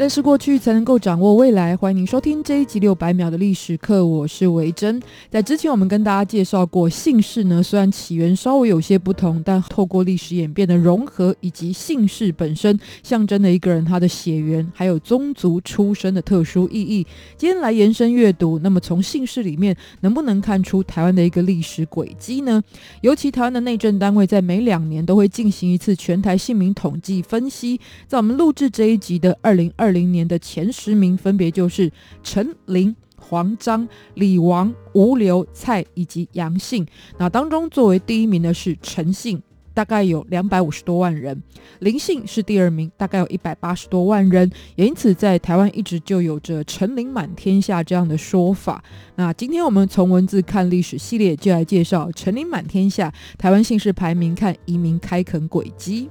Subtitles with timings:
[0.00, 1.76] 认识过去才能够掌握未来。
[1.76, 4.98] 欢迎您收听这一集六百秒的历史课，我是维珍。
[5.28, 17.06] 在之前我们跟大家介绍过，姓氏呢虽然起源稍微有些不同，但透过历史演变的融合，以及姓氏本身象征的一个人他的血缘还有宗族出身的特殊意义。
[17.36, 22.62] 今天来延伸阅读，那么从姓氏里面能不能看出台湾的一个历史轨迹呢？
[23.02, 31.90] 尤其台湾的内政单位在每两年都会进行一次全台姓名统计分析，在我们录制这一集的二零二零年的前十名分别就是
[32.22, 36.86] 陈、林、黄、张、李、王、吴、刘、蔡以及杨姓。
[37.18, 41.36] 那当中作为第一名的是陈姓，大概有两百五十多万人；
[41.78, 44.50] 林姓是第二名，大概有一百八十多万人。
[44.74, 48.82] 也因此，在台湾一直就有着“陈林满天下”这样的说法。
[49.14, 56.08] 那今天我们从文字看历史系列，就来介绍“陈林满天下”台湾姓氏排名，看移民开垦轨迹。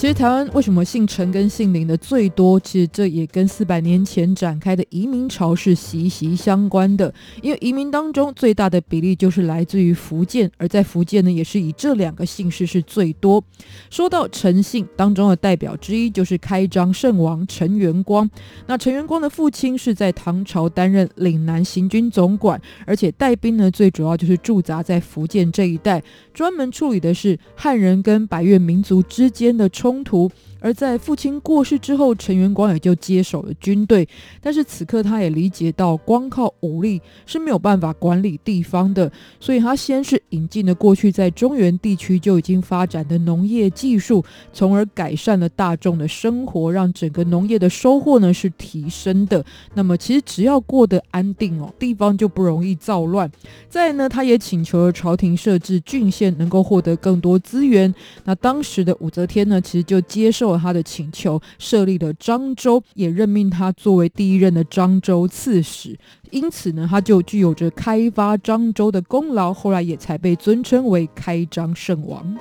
[0.00, 2.58] 其实台湾为什么姓陈跟姓林的最多？
[2.58, 7.12] 其实这也跟四百年前展开的移民潮是息息相关的。
[7.42, 13.44] 因为移民当中最大的比例就是来自于福建，而在福建呢，也是以这两个姓氏是最多。
[13.90, 18.26] 说到陈姓当中的代表之一，就是开漳圣王陈元光。
[18.66, 30.30] 那陈元光的父亲是在唐朝担任岭南行军总管，而且带兵呢，最主要就是驻扎在福建这一带，专门处理的是汉人跟百越民族之间的冲冲突。
[30.60, 34.06] 而在父亲过世之后，陈元光也就接手了军队。
[34.40, 49.42] 但是此刻他也理解到，光靠武力是没有办法管理地方的，所以他先是引进了过去在中原地区就已经发展的农业技术，从而改善了大众的生活，让整个农业的收获呢是提升的。
[49.72, 53.30] 那么其实只要过得安定哦，地方就不容易造乱。
[53.68, 57.94] 再呢，他也请求了朝廷设置郡县，能够获得更多资源。
[58.24, 60.49] 那当时的武则天呢，其实就接受。
[60.58, 65.98] 他的请求，设立的漳州，也任命他作为第一任的漳州刺史。
[66.30, 72.36] 因此呢，他就具有着开发漳州的功劳，后来也才被尊称为开漳圣王。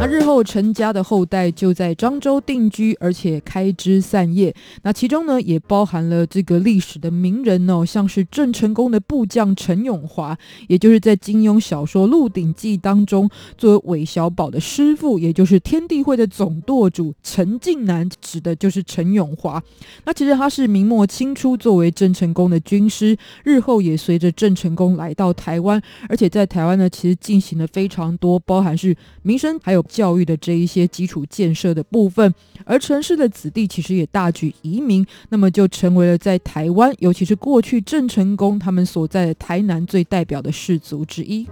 [0.00, 4.54] 那日后陈家的后代就在漳州定居，而且开枝散叶。
[4.82, 10.34] 那其中呢，也包含了这个历史的名人哦，像是郑成功的部将陈永华，
[10.68, 13.28] 也就是在金庸小说《鹿鼎记》当中
[13.58, 19.62] 作为韦小宝的师傅，也就是天地会的总舵主陈近南，指的就是陈永华。
[20.06, 25.78] 那其实他是明末清初作为郑成功的军师，日后也随着郑成功来到台湾，
[26.08, 29.84] 而且在台湾呢，其实进行了非常多，包含是民生还有。
[29.90, 32.32] 教育的这一些基础建设的部分，
[32.64, 41.46] 而城市的子弟其实也大举移民，那么就成为了在台湾，尤其是过去郑成功他们所在的台南最代表的氏族之一。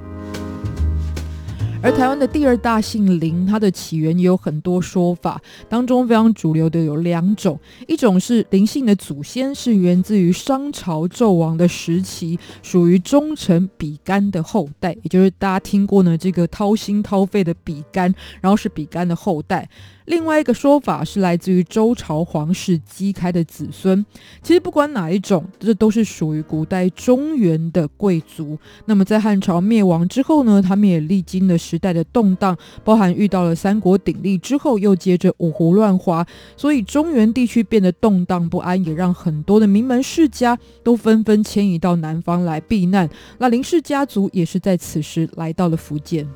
[1.88, 5.40] 而台湾的第二大姓林，它的起源也有很多说法，
[5.70, 19.66] 当中非常主流的有两种，一种是林姓的祖先是源自于商朝纣王的时期，属于忠臣比干的后代，也就是大家听过呢这个掏心掏肺的比干，然后是比干的后代。
[20.08, 24.04] 另外一个说法是来自于周朝皇室姬开的子孙。
[24.42, 28.58] 其实不管哪一种，这都是属于古代中原的贵族。
[28.86, 36.26] 那么在汉朝灭亡之后呢，他们也历经了时代的动荡，包含遇到了三国鼎立之后，又接着五胡乱华，
[36.56, 43.08] 所以中原地区变得动荡不安，也让很多的名门世家都纷纷迁移到南方来避难。
[43.36, 46.26] 那林氏家族也是在此时来到了福建。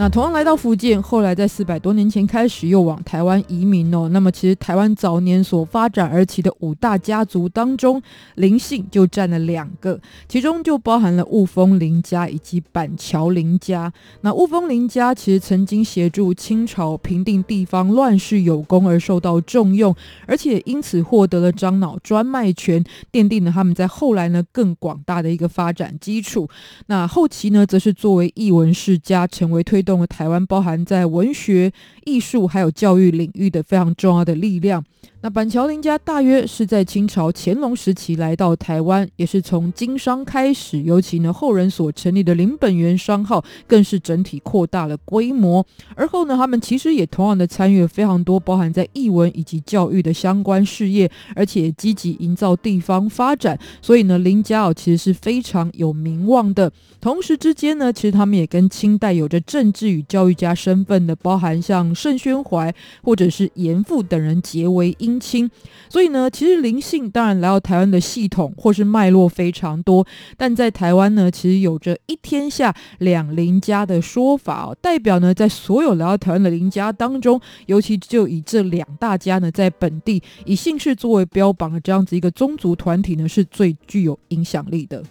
[0.00, 4.08] 那同样来到福建，后来在四百多年前开始又往台湾移民哦。
[4.08, 8.00] 那么其实台湾早年所发展而起的五大家族当中，
[8.36, 13.92] 林姓就占了两个，其中就包含了雾峰林家以及板桥林家。
[14.22, 19.94] 那雾峰林家其实曾经协助清朝平定地方乱世有功而受到重用，
[20.26, 22.82] 而且因此获得了樟脑专卖权，
[23.12, 26.48] 奠定了他们在后来呢更广大的一个发展基础。
[26.86, 29.89] 那后期呢，则是作为艺文世家，成为推动。
[29.90, 31.72] 动了台湾包含在文学、
[32.04, 34.84] 艺术还有教育领域的非常重要的力量。
[35.22, 45.62] 那板桥林家大约是在清朝乾隆时期来到台湾，也是从经商开始，尤其呢后人所成立的林本源商号，更是整体扩大了规模。
[45.94, 53.58] 而后呢，他们其实也同样的参与了非常多包含在译文以及教育的相关事业，而且积极营造地方发展。
[53.82, 56.72] 所以呢，林家哦其实是非常有名望的。
[56.98, 65.09] 同时之间呢，其实他们也跟清代有着政治与教育家身份的，包含像盛宣怀或者是严复等人结为姻。
[65.18, 65.50] 亲，
[65.88, 85.02] 所以呢，其实林姓当然来到台湾的系统或是脉络非常多，但在台湾呢，其实有着一天下两林家的说法哦，代表呢，在所有来到台湾的林家当中，尤其就以这两大家呢，在本地以姓氏作为标榜的这样子一个宗族团体呢，是最具有影响力的。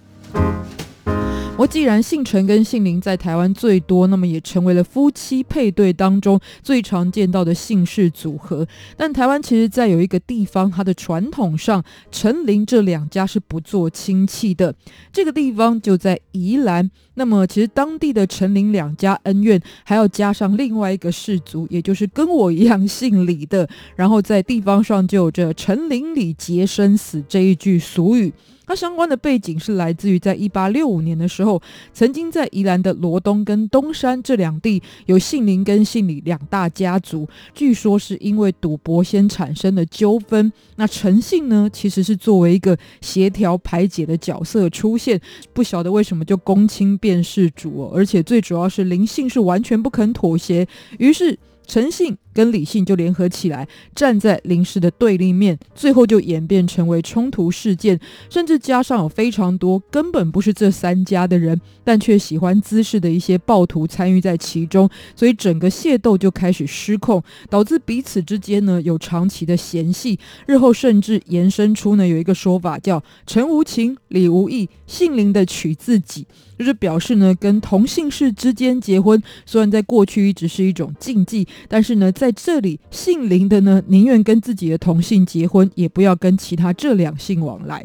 [1.59, 8.65] 我既然姓陈跟姓林在台湾最多，那么也成为了夫妻配对当中最常见到的姓氏组合。
[8.95, 11.83] 但台湾其实在有一个地方，它的传统上
[12.13, 14.73] 陈林这两家是不做亲戚的。
[15.11, 16.89] 这个地方就在宜兰。
[17.19, 23.67] 那么其实当地的陈林两家恩怨，还要加上另外一个氏族，也就是跟我一样姓李的。
[23.97, 28.31] 然后在地方上就有着“陈林李结生死”这一句俗语。
[28.65, 31.59] 它相关的背景是来自于在一八六五年的时候，
[31.91, 40.53] 曾经在宜兰的罗东跟东山这两地有姓林跟姓李两大家族，据说是因为赌博先产生的纠纷。
[40.75, 45.19] 那陈姓呢，其实是作为一个协调排解的角色出现，
[45.51, 50.67] 不晓得为什么就公亲变电视主，而且最主要是灵性是完全不肯妥协，
[50.99, 51.35] 于是。
[51.69, 57.99] 诚信跟李姓就联合起来，站在林氏的对立面，最后就演变成为冲突事件，
[58.29, 76.25] 甚至加上有非常多根本不是这三家的人，但却喜欢滋事的一些暴徒参与在其中，所以整个械斗就开始失控，导致彼此之间呢有长期的嫌隙，日后甚至延伸出呢有一个说法叫“陈无情，李无义，姓林的娶自己”。
[76.59, 87.83] 就是表示呢，跟同姓氏之间结婚，虽然在过去一直是一种禁忌，但是呢，在这里姓林的呢，宁愿跟自己的同姓结婚，也不要跟其他这两姓往来。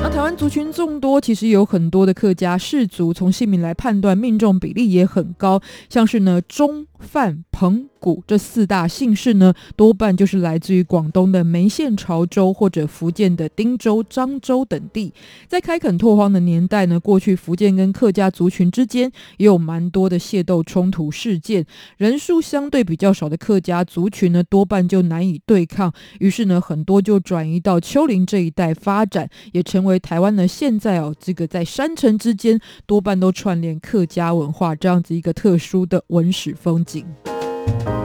[0.00, 7.88] 那台湾族群众多，其实有很多的客家氏族，从姓名来判断，命中比例也很高，像是呢中、范、彭。
[8.00, 15.12] 古这四大姓氏呢，多半就是来自于广东的梅县潮州或者福建的汀州、漳州等地。
[15.48, 21.66] 在开垦拓荒的年代呢，过去福建跟客家族群之间也有蛮多的械斗冲突事件。
[21.96, 37.97] 人数相对比较少的客家族群呢，多半就难以对抗，于是呢，很多就转移到丘陵这一带发展，也成为台湾呢现在哦这个在山城之间多半都串联客家文化这样子一个特殊的文史风静。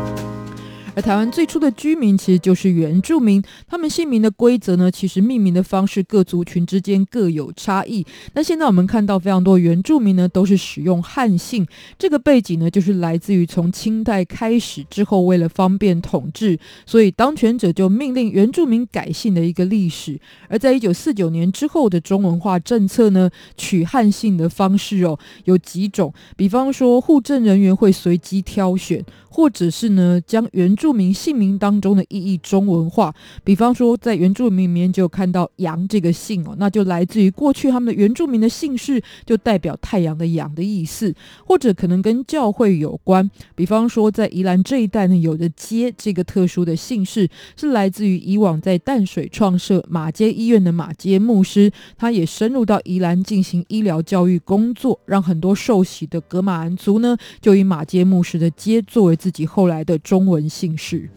[0.96, 8.06] 而台湾最初的居民其实就是原住民，他们姓名的规则呢，其实命名的方式各族群之间各有差异。
[8.34, 11.66] 那现在我们看到非常多原住民呢，都是使用汉姓，
[11.98, 20.20] 这个背景呢，就是来自于从清代开始之后，为了方便统治，所以当权者就命令原住民改姓的一个历史。
[20.48, 29.04] 而在一九四九年之后的中文化政策呢，取汉姓的方式哦，有几种，比方说户政人员会随机挑选。
[29.36, 33.12] 或者是呢，将原住民姓名当中的意义中文化，
[33.44, 41.12] 比方说在原住民里面就看到阳这个姓哦，那就来自于过去他们的原住民的姓氏就代表太阳的阳的意思，
[41.48, 59.18] 或者可能跟教会有关，比方说在宜兰这一带呢，有的街这个特殊的姓氏是来自于以往在淡水创设马街医院的马街牧师，他也深入到宜兰进行医疗教育工作，让很多受洗的噶玛兰族呢，就以马街牧师的街作为。
[59.24, 61.10] 自己后来的中文姓氏。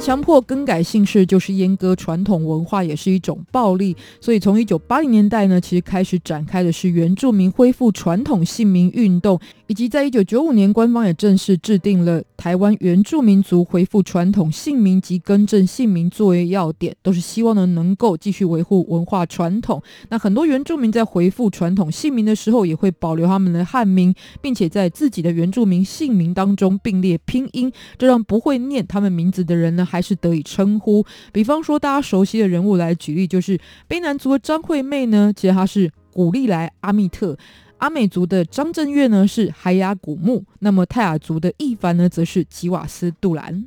[0.00, 3.96] 强迫更改姓氏就是阉割传统文化，也是一种暴力。
[4.20, 9.38] 所以从一九八零年代呢，其实开始展开的是原住民恢复传统姓名运动，
[9.72, 19.82] 以及在一九九五年，官方也正式制定了台湾原住民族恢复传统姓名及更正姓名作业要点，都是希望呢能够继续维护文化传统。
[20.10, 29.82] 那很多原住民在恢复传统姓名的时候，也会保留他们的汉名，并且在自己的原住民姓名当中并列拼音，这让不会念他们名字的人呢。
[29.82, 31.02] 还是得以称呼，
[31.32, 37.34] 比方说大家熟悉的人物来举例，就是卑南族的张惠妹呢，其实她是古丽来阿密特；
[37.82, 43.64] 阿美族的张震岳呢是海雅古木；那么泰雅族的易凡呢，则是吉瓦斯杜兰。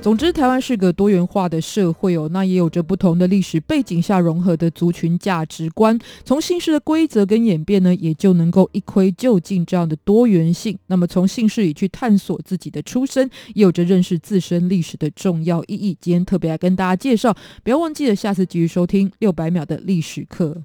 [0.00, 5.96] 总之，台湾是个多元化的社会哦，那也有着不同的历史背景下融合的族群价值观。
[6.24, 10.76] 从姓氏的规则跟演变呢，也就能够一窥究竟这样的多元性。
[10.88, 15.96] 那么，从姓氏里去探索自己的出身，也有着认识自身历史的重要意义。
[16.00, 20.64] 今天特别来跟大家介绍，不要忘记了，下次继续收听六百秒的历史课。